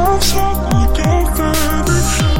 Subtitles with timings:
[0.00, 2.39] Stop, look at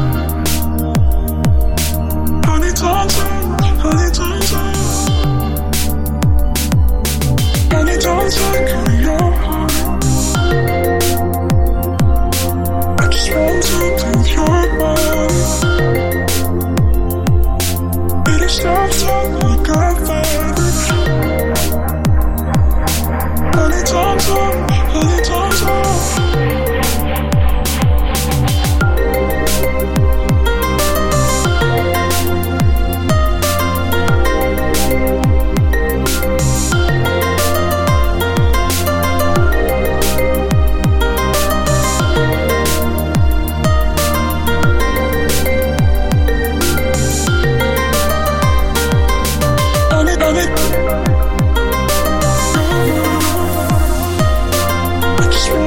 [55.20, 55.59] Just